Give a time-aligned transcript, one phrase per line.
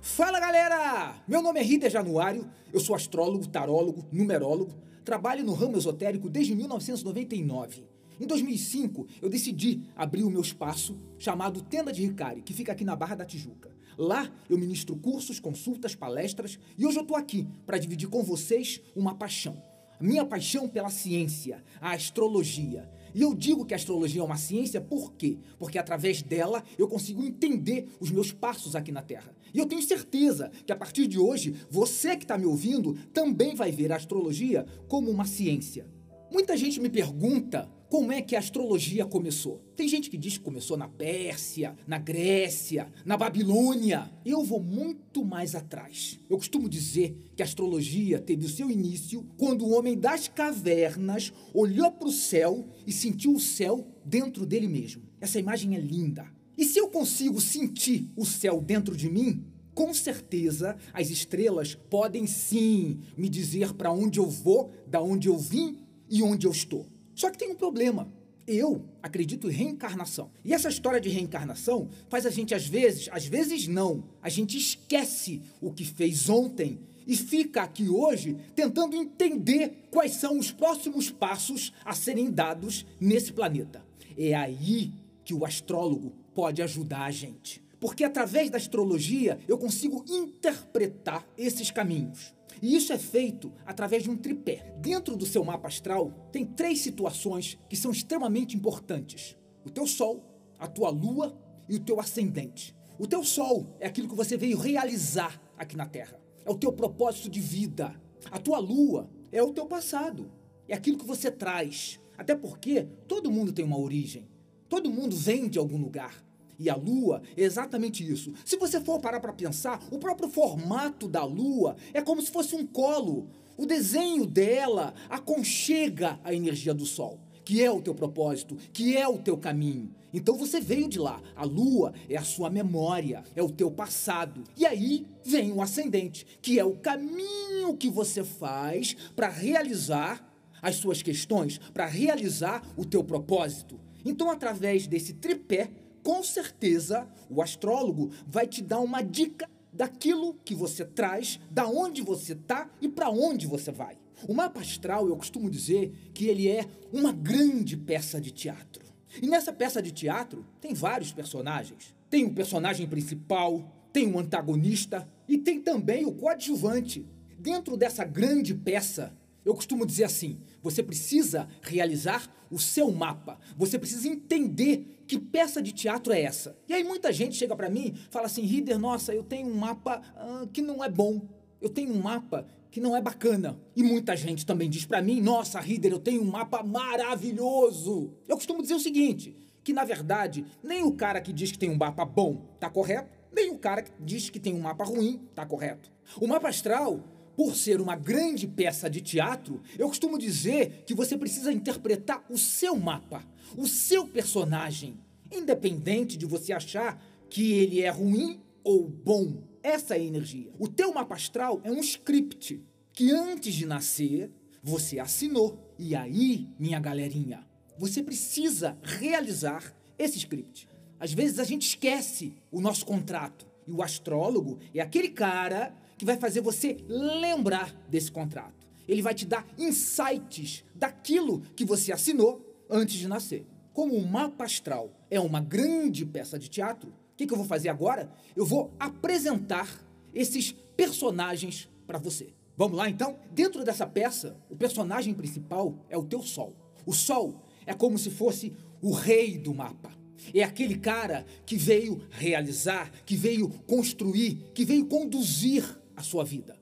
[0.00, 1.22] Fala galera!
[1.26, 4.72] Meu nome é Rider Januário, eu sou astrólogo, tarólogo, numerólogo,
[5.04, 7.84] trabalho no ramo esotérico desde 1999.
[8.20, 12.84] Em 2005, eu decidi abrir o meu espaço chamado Tenda de Ricari, que fica aqui
[12.84, 13.70] na Barra da Tijuca.
[13.96, 18.80] Lá eu ministro cursos, consultas, palestras e hoje eu tô aqui para dividir com vocês
[18.94, 19.60] uma paixão.
[20.00, 22.88] Minha paixão pela ciência, a astrologia.
[23.14, 25.38] E eu digo que a astrologia é uma ciência por quê?
[25.58, 29.34] Porque através dela eu consigo entender os meus passos aqui na Terra.
[29.52, 33.54] E eu tenho certeza que a partir de hoje, você que está me ouvindo também
[33.54, 35.86] vai ver a astrologia como uma ciência.
[36.30, 39.62] Muita gente me pergunta como é que a astrologia começou.
[39.74, 44.10] Tem gente que diz que começou na Pérsia, na Grécia, na Babilônia.
[44.24, 46.18] Eu vou muito mais atrás.
[46.28, 51.32] Eu costumo dizer que a astrologia teve o seu início quando o homem das cavernas
[51.54, 55.02] olhou para o céu e sentiu o céu dentro dele mesmo.
[55.20, 56.26] Essa imagem é linda.
[56.56, 62.26] E se eu consigo sentir o céu dentro de mim, com certeza as estrelas podem
[62.26, 65.78] sim me dizer para onde eu vou, da onde eu vim
[66.10, 66.97] e onde eu estou.
[67.18, 68.08] Só que tem um problema.
[68.46, 70.30] Eu acredito em reencarnação.
[70.44, 74.56] E essa história de reencarnação faz a gente, às vezes, às vezes não, a gente
[74.56, 81.10] esquece o que fez ontem e fica aqui hoje tentando entender quais são os próximos
[81.10, 83.84] passos a serem dados nesse planeta.
[84.16, 84.92] É aí
[85.24, 87.60] que o astrólogo pode ajudar a gente.
[87.80, 92.34] Porque através da astrologia eu consigo interpretar esses caminhos.
[92.60, 94.74] E isso é feito através de um tripé.
[94.80, 100.24] Dentro do seu mapa astral, tem três situações que são extremamente importantes: o teu sol,
[100.58, 102.74] a tua lua e o teu ascendente.
[102.98, 106.20] O teu sol é aquilo que você veio realizar aqui na Terra.
[106.44, 107.94] É o teu propósito de vida.
[108.30, 110.32] A tua lua é o teu passado.
[110.66, 112.00] É aquilo que você traz.
[112.16, 114.28] Até porque todo mundo tem uma origem.
[114.68, 116.24] Todo mundo vem de algum lugar.
[116.58, 118.32] E a Lua é exatamente isso.
[118.44, 122.54] Se você for parar para pensar, o próprio formato da Lua é como se fosse
[122.54, 123.28] um colo.
[123.56, 129.06] O desenho dela aconchega a energia do Sol, que é o teu propósito, que é
[129.06, 129.94] o teu caminho.
[130.12, 131.20] Então você veio de lá.
[131.36, 134.42] A lua é a sua memória, é o teu passado.
[134.56, 140.26] E aí vem o ascendente, que é o caminho que você faz para realizar
[140.62, 143.78] as suas questões, para realizar o teu propósito.
[144.04, 145.70] Então, através desse tripé,
[146.08, 152.00] com certeza o astrólogo vai te dar uma dica daquilo que você traz, da onde
[152.00, 153.98] você está e para onde você vai.
[154.26, 158.86] O mapa astral, eu costumo dizer que ele é uma grande peça de teatro.
[159.20, 161.94] E nessa peça de teatro tem vários personagens.
[162.08, 167.04] Tem o personagem principal, tem o antagonista e tem também o coadjuvante.
[167.38, 169.14] Dentro dessa grande peça,
[169.44, 173.38] eu costumo dizer assim: você precisa realizar o seu mapa.
[173.56, 176.56] Você precisa entender que peça de teatro é essa?
[176.68, 180.02] E aí muita gente chega para mim fala assim, Rider, nossa, eu tenho um mapa
[180.16, 181.22] uh, que não é bom.
[181.60, 183.58] Eu tenho um mapa que não é bacana.
[183.74, 188.12] E muita gente também diz para mim, nossa, Rider, eu tenho um mapa maravilhoso.
[188.26, 191.70] Eu costumo dizer o seguinte, que na verdade, nem o cara que diz que tem
[191.70, 195.20] um mapa bom tá correto, nem o cara que diz que tem um mapa ruim
[195.34, 195.90] tá correto.
[196.20, 197.02] O mapa astral
[197.38, 202.36] por ser uma grande peça de teatro, eu costumo dizer que você precisa interpretar o
[202.36, 203.24] seu mapa
[203.56, 204.98] o seu personagem,
[205.32, 209.42] independente de você achar que ele é ruim ou bom.
[209.62, 210.50] Essa é a energia.
[210.58, 212.62] O teu mapa astral é um script
[212.92, 214.30] que antes de nascer
[214.62, 215.74] você assinou.
[215.78, 217.46] E aí, minha galerinha,
[217.78, 220.68] você precisa realizar esse script.
[220.98, 226.04] Às vezes a gente esquece o nosso contrato e o astrólogo é aquele cara que
[226.04, 228.66] vai fazer você lembrar desse contrato.
[228.86, 233.44] Ele vai te dar insights daquilo que você assinou antes de nascer.
[233.72, 237.46] Como o mapa astral é uma grande peça de teatro, o que, que eu vou
[237.46, 238.10] fazer agora?
[238.34, 239.68] Eu vou apresentar
[240.14, 242.32] esses personagens para você.
[242.56, 243.16] Vamos lá então?
[243.32, 246.56] Dentro dessa peça, o personagem principal é o teu sol.
[246.86, 249.92] O sol é como se fosse o rei do mapa.
[250.34, 255.64] É aquele cara que veio realizar, que veio construir, que veio conduzir
[255.98, 256.56] a sua vida.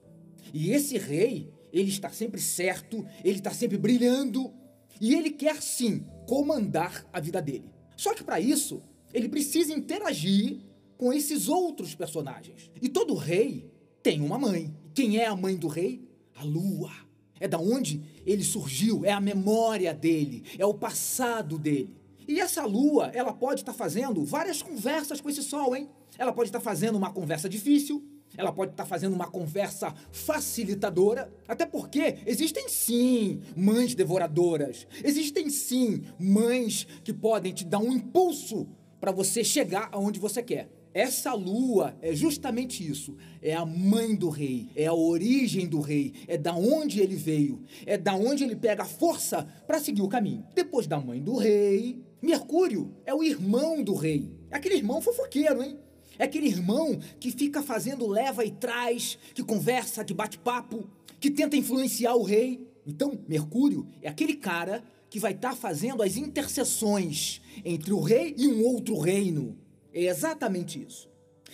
[0.52, 4.52] E esse rei, ele está sempre certo, ele está sempre brilhando,
[5.00, 7.70] e ele quer sim comandar a vida dele.
[7.96, 10.60] Só que para isso, ele precisa interagir
[10.96, 12.70] com esses outros personagens.
[12.80, 13.70] E todo rei
[14.02, 14.74] tem uma mãe.
[14.94, 16.08] Quem é a mãe do rei?
[16.34, 16.90] A lua.
[17.38, 21.94] É da onde ele surgiu, é a memória dele, é o passado dele.
[22.26, 25.88] E essa lua, ela pode estar tá fazendo várias conversas com esse sol, hein?
[26.16, 28.02] Ela pode estar tá fazendo uma conversa difícil,
[28.36, 36.04] ela pode estar fazendo uma conversa facilitadora, até porque existem sim mães devoradoras, existem sim
[36.18, 38.68] mães que podem te dar um impulso
[39.00, 40.70] para você chegar aonde você quer.
[40.96, 43.16] essa lua é justamente isso.
[43.42, 47.62] É a mãe do rei, é a origem do rei, é da onde ele veio,
[47.84, 50.46] é da onde ele pega a força para seguir o caminho.
[50.54, 54.32] Depois da mãe do rei, Mercúrio é o irmão do rei.
[54.50, 55.78] Aquele irmão fofoqueiro, hein?
[56.18, 60.88] É aquele irmão que fica fazendo leva e traz, que conversa, que bate papo,
[61.20, 62.66] que tenta influenciar o rei.
[62.86, 68.34] Então, Mercúrio é aquele cara que vai estar tá fazendo as interseções entre o rei
[68.36, 69.56] e um outro reino.
[69.92, 71.08] É exatamente isso.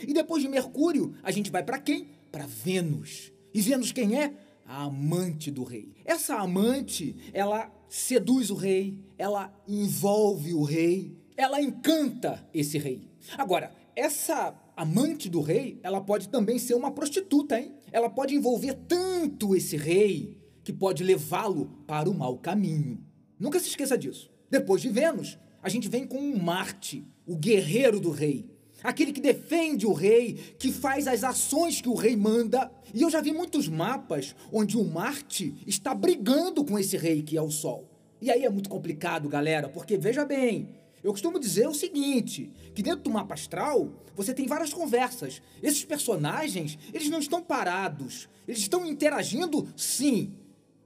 [0.06, 2.08] E depois de Mercúrio, a gente vai para quem?
[2.30, 3.32] Para Vênus.
[3.54, 4.32] E Vênus quem é?
[4.66, 5.92] A amante do rei.
[6.04, 13.08] Essa amante, ela seduz o rei, ela envolve o rei, ela encanta esse rei.
[13.36, 17.74] Agora, essa amante do rei, ela pode também ser uma prostituta, hein?
[17.90, 23.04] Ela pode envolver tanto esse rei que pode levá-lo para o mau caminho.
[23.38, 24.30] Nunca se esqueça disso.
[24.50, 28.50] Depois de Vênus, a gente vem com um Marte, o guerreiro do rei.
[28.82, 32.70] Aquele que defende o rei, que faz as ações que o rei manda.
[32.92, 37.36] E eu já vi muitos mapas onde o Marte está brigando com esse rei que
[37.36, 37.88] é o Sol.
[38.20, 40.68] E aí é muito complicado, galera, porque veja bem,
[41.02, 45.42] eu costumo dizer o seguinte, que dentro do mapa astral, você tem várias conversas.
[45.62, 50.32] Esses personagens, eles não estão parados, eles estão interagindo sim.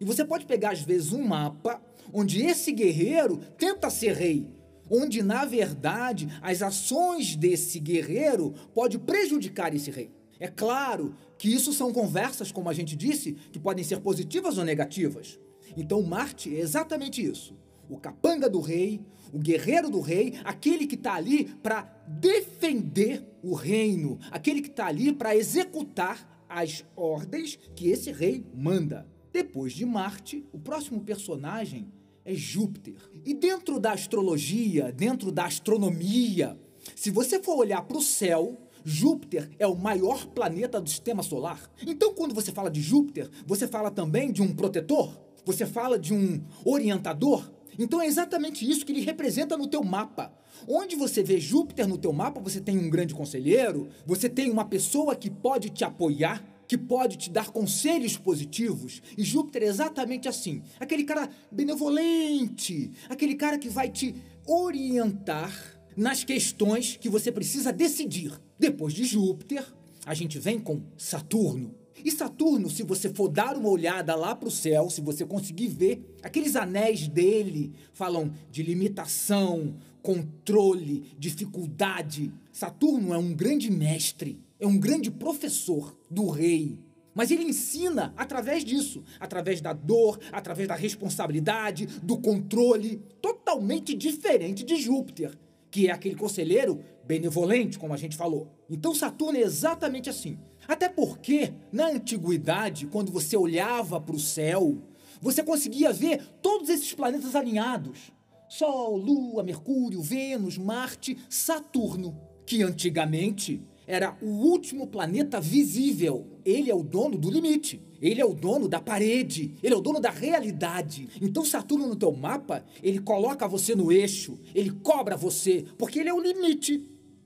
[0.01, 1.83] E você pode pegar às vezes um mapa
[2.13, 4.49] onde esse guerreiro tenta ser rei,
[4.91, 10.11] onde na verdade as ações desse guerreiro pode prejudicar esse rei.
[10.39, 14.65] É claro que isso são conversas, como a gente disse, que podem ser positivas ou
[14.65, 15.39] negativas.
[15.77, 17.55] Então Marte é exatamente isso.
[17.89, 19.01] O capanga do rei,
[19.33, 24.87] o guerreiro do rei, aquele que está ali para defender o reino, aquele que está
[24.87, 29.07] ali para executar as ordens que esse rei manda.
[29.33, 31.93] Depois de Marte, o próximo personagem
[32.25, 32.97] é Júpiter.
[33.25, 36.59] E dentro da astrologia, dentro da astronomia,
[36.95, 41.71] se você for olhar para o céu, Júpiter é o maior planeta do sistema solar.
[41.87, 45.13] Então, quando você fala de Júpiter, você fala também de um protetor?
[45.45, 47.53] Você fala de um orientador?
[47.79, 50.33] Então é exatamente isso que ele representa no teu mapa.
[50.67, 54.65] Onde você vê Júpiter no teu mapa, você tem um grande conselheiro, você tem uma
[54.65, 59.03] pessoa que pode te apoiar, que pode te dar conselhos positivos.
[59.17, 60.63] E Júpiter é exatamente assim.
[60.81, 64.15] Aquele cara benevolente, aquele cara que vai te
[64.47, 65.53] orientar
[65.97, 68.33] nas questões que você precisa decidir.
[68.59, 69.65] Depois de Júpiter,
[70.05, 71.75] a gente vem com Saturno.
[72.05, 75.69] E Saturno, se você for dar uma olhada lá para o céu, se você conseguir
[75.69, 82.33] ver, aqueles anéis dele falam de limitação, controle, dificuldade.
[82.53, 86.79] Saturno é um grande mestre, é um grande professor do rei.
[87.13, 94.63] Mas ele ensina através disso, através da dor, através da responsabilidade, do controle, totalmente diferente
[94.63, 95.37] de Júpiter,
[95.71, 98.49] que é aquele conselheiro benevolente, como a gente falou.
[98.69, 100.39] Então Saturno é exatamente assim.
[100.69, 104.79] Até porque, na antiguidade, quando você olhava para o céu,
[105.21, 108.13] você conseguia ver todos esses planetas alinhados:
[108.49, 116.27] Sol, Lua, Mercúrio, Vênus, Marte, Saturno, que antigamente era o último planeta visível.
[116.45, 117.81] Ele é o dono do limite.
[118.01, 119.55] Ele é o dono da parede.
[119.63, 121.09] Ele é o dono da realidade.
[121.23, 126.09] Então Saturno no teu mapa, ele coloca você no eixo, ele cobra você, porque ele
[126.09, 126.85] é o limite.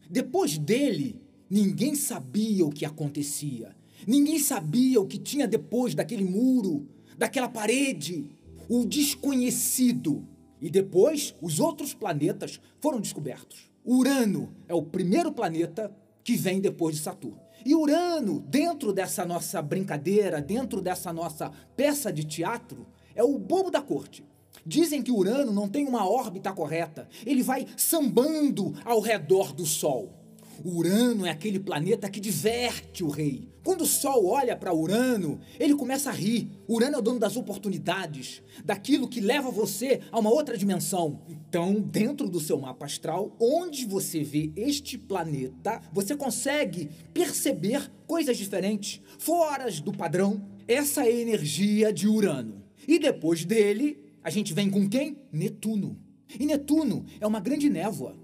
[0.08, 1.20] Depois dele,
[1.50, 3.74] Ninguém sabia o que acontecia.
[4.06, 6.86] Ninguém sabia o que tinha depois daquele muro,
[7.18, 8.30] daquela parede.
[8.68, 10.24] O desconhecido.
[10.60, 13.68] E depois, os outros planetas foram descobertos.
[13.84, 15.92] Urano é o primeiro planeta
[16.22, 17.40] que vem depois de Saturno.
[17.66, 23.72] E Urano, dentro dessa nossa brincadeira, dentro dessa nossa peça de teatro, é o bobo
[23.72, 24.24] da corte.
[24.64, 27.08] Dizem que Urano não tem uma órbita correta.
[27.26, 30.19] Ele vai sambando ao redor do Sol.
[30.64, 33.48] Urano é aquele planeta que diverte o rei.
[33.62, 36.50] Quando o Sol olha para Urano, ele começa a rir.
[36.68, 41.22] Urano é o dono das oportunidades, daquilo que leva você a uma outra dimensão.
[41.28, 48.36] Então, dentro do seu mapa astral, onde você vê este planeta, você consegue perceber coisas
[48.36, 50.42] diferentes, fora do padrão.
[50.66, 52.62] Essa é a energia de Urano.
[52.88, 55.16] E depois dele, a gente vem com quem?
[55.30, 55.98] Netuno.
[56.38, 58.16] E Netuno é uma grande névoa.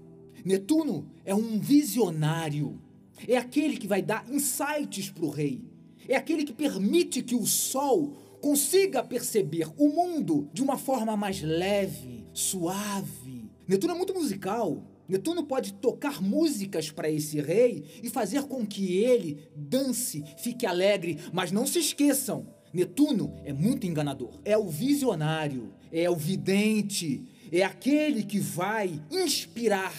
[0.45, 2.79] Netuno é um visionário,
[3.27, 5.63] é aquele que vai dar insights para o rei,
[6.07, 11.41] é aquele que permite que o sol consiga perceber o mundo de uma forma mais
[11.41, 13.49] leve, suave.
[13.67, 14.83] Netuno é muito musical.
[15.07, 21.17] Netuno pode tocar músicas para esse rei e fazer com que ele dance, fique alegre,
[21.31, 24.39] mas não se esqueçam, Netuno é muito enganador.
[24.43, 29.93] É o visionário, é o vidente, é aquele que vai inspirar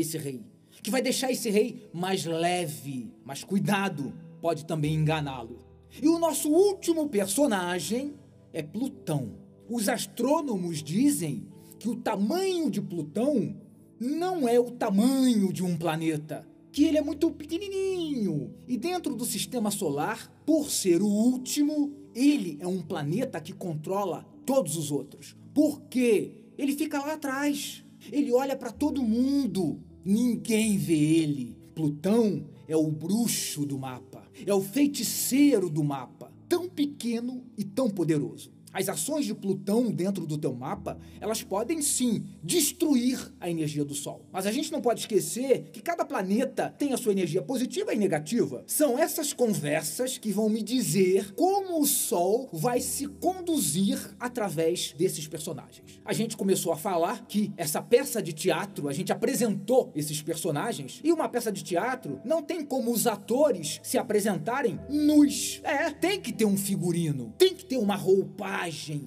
[0.00, 0.42] esse rei
[0.82, 3.12] que vai deixar esse rei mais leve.
[3.24, 5.58] Mas cuidado, pode também enganá-lo.
[6.00, 8.14] E o nosso último personagem
[8.52, 9.32] é Plutão.
[9.68, 13.56] Os astrônomos dizem que o tamanho de Plutão
[14.00, 18.54] não é o tamanho de um planeta, que ele é muito pequenininho.
[18.66, 24.24] E dentro do sistema solar, por ser o último, ele é um planeta que controla
[24.46, 25.36] todos os outros.
[25.52, 26.52] Por quê?
[26.56, 27.84] Ele fica lá atrás.
[28.12, 29.82] Ele olha para todo mundo.
[30.04, 31.56] Ninguém vê ele.
[31.74, 37.88] Plutão é o bruxo do mapa, é o feiticeiro do mapa, tão pequeno e tão
[37.88, 38.52] poderoso.
[38.72, 43.94] As ações de Plutão dentro do teu mapa, elas podem sim destruir a energia do
[43.94, 44.26] Sol.
[44.32, 47.98] Mas a gente não pode esquecer que cada planeta tem a sua energia positiva e
[47.98, 48.64] negativa.
[48.66, 55.26] São essas conversas que vão me dizer como o Sol vai se conduzir através desses
[55.26, 56.00] personagens.
[56.04, 61.00] A gente começou a falar que essa peça de teatro, a gente apresentou esses personagens,
[61.02, 65.60] e uma peça de teatro não tem como os atores se apresentarem nus.
[65.62, 68.57] É, tem que ter um figurino, tem que ter uma roupa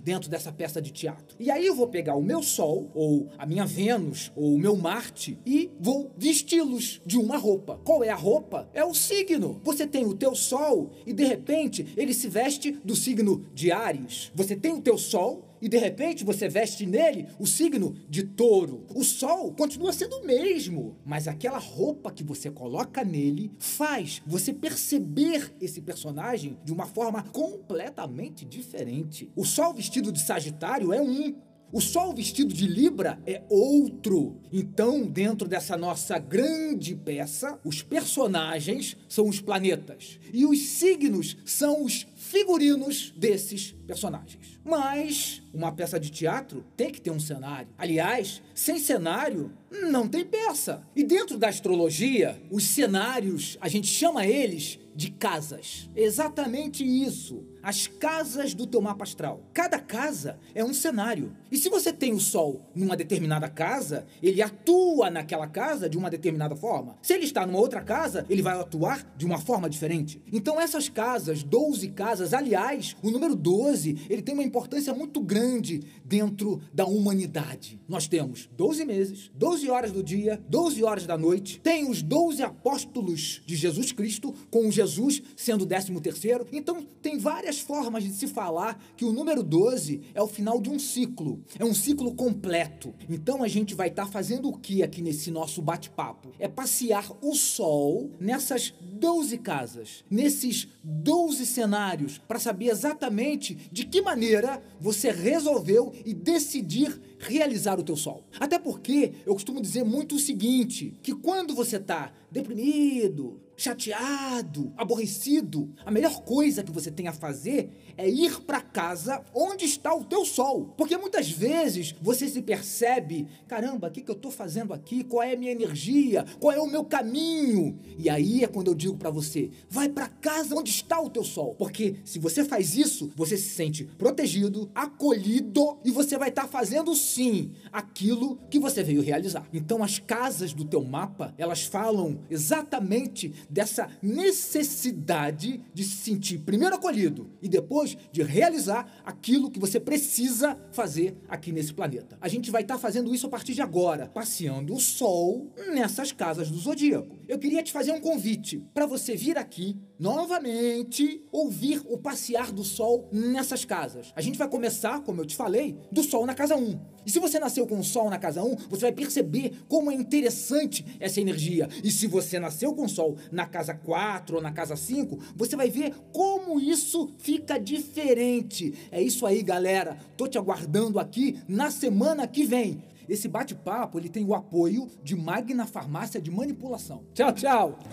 [0.04, 1.36] dentro dessa peça de teatro.
[1.40, 4.76] E aí eu vou pegar o meu Sol, ou a minha Vênus, ou o meu
[4.76, 7.80] Marte, e vou vesti-los de uma roupa.
[7.84, 8.70] Qual é a roupa?
[8.74, 9.60] É o signo.
[9.64, 14.32] Você tem o teu Sol e de repente ele se veste do signo de Ares.
[14.34, 18.86] Você tem o teu Sol e de repente você veste nele o signo de touro.
[18.96, 24.54] O sol continua sendo o mesmo, mas aquela roupa que você coloca nele faz você
[24.54, 29.32] perceber esse personagem de uma forma completamente diferente.
[29.36, 31.36] O sol vestido de Sagitário é um,
[31.74, 34.42] o Sol vestido de Libra é outro.
[34.52, 41.86] Então, dentro dessa nossa grande peça, os personagens são os planetas e os signos são
[41.86, 44.60] os figurinos desses personagens.
[44.64, 47.68] Mas uma peça de teatro tem que ter um cenário.
[47.78, 50.82] Aliás, sem cenário não tem peça.
[50.96, 55.90] E dentro da astrologia, os cenários, a gente chama eles de casas.
[55.96, 57.44] Exatamente isso.
[57.64, 59.42] As casas do teu mapa astral.
[59.54, 61.36] Cada casa é um cenário.
[61.52, 66.10] E se você tem o Sol numa determinada casa, ele atua naquela casa de uma
[66.10, 66.98] determinada forma.
[67.02, 70.22] Se ele está numa outra casa, ele vai atuar de uma forma diferente.
[70.32, 75.82] Então essas casas, 12 casas, aliás, o número 12, ele tem uma importância muito grande
[76.04, 77.80] dentro da humanidade.
[77.88, 82.42] Nós temos 12 meses, 12 horas do dia, 12 horas da noite, tem os 12
[82.44, 86.46] apóstolos de Jesus Cristo com Jesus sendo o décimo terceiro.
[86.52, 90.70] Então, tem várias formas de se falar que o número 12 é o final de
[90.70, 91.44] um ciclo.
[91.58, 92.94] É um ciclo completo.
[93.10, 96.32] Então, a gente vai estar tá fazendo o que aqui nesse nosso bate-papo?
[96.40, 104.02] É passear o sol nessas 12 casas, nesses 12 cenários, para saber exatamente de que
[104.02, 108.26] maneira você resolveu e decidir realizar o teu sol.
[108.40, 115.72] Até porque eu costumo dizer muito o seguinte, que quando você está deprimido, chateado, aborrecido,
[115.86, 120.04] a melhor coisa que você tem a fazer é ir para casa onde está o
[120.04, 120.74] teu sol.
[120.76, 125.04] Porque muitas vezes você se percebe, caramba, o que, que eu estou fazendo aqui?
[125.04, 126.26] Qual é a minha energia?
[126.40, 127.78] Qual é o meu caminho?
[128.00, 131.24] E aí é quando eu digo para você, vai para casa onde está o teu
[131.24, 131.54] sol.
[131.56, 136.48] Porque se você faz isso, você se sente protegido, acolhido e você vai estar tá
[136.48, 139.48] fazendo sim aquilo que você veio realizar.
[139.54, 146.76] Então as casas do teu mapa, elas falam exatamente dessa necessidade de se sentir primeiro
[146.76, 152.18] acolhido e depois de realizar aquilo que você precisa fazer aqui nesse planeta.
[152.22, 156.12] A gente vai estar tá fazendo isso a partir de agora, passeando o sol nessas
[156.12, 157.20] casas do zodíaco.
[157.28, 162.64] Eu queria te fazer um convite para você vir aqui novamente ouvir o passear do
[162.64, 164.12] sol nessas casas.
[164.16, 166.80] A gente vai começar, como eu te falei, do sol na casa 1.
[167.06, 169.94] E se você nasceu com o sol na casa 1, você vai perceber como é
[169.94, 171.70] interessante essa energia.
[171.84, 175.56] E se você nasceu com o sol na casa 4 ou na casa 5, você
[175.56, 178.74] vai ver como isso fica diferente.
[178.92, 180.00] É isso aí, galera.
[180.18, 182.82] Tô te aguardando aqui na semana que vem.
[183.12, 187.04] Esse bate-papo ele tem o apoio de Magna Farmácia de Manipulação.
[187.14, 187.78] Tchau, tchau!